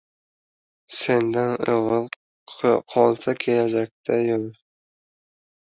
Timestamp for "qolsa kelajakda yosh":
2.95-4.63